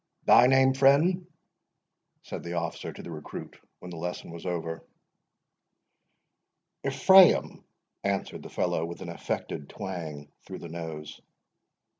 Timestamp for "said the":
2.23-2.53